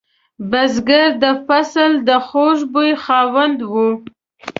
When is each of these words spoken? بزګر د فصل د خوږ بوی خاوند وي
بزګر 0.49 1.07
د 1.23 1.25
فصل 1.45 1.91
د 2.07 2.09
خوږ 2.27 2.57
بوی 2.73 2.91
خاوند 3.03 3.59
وي 3.71 3.89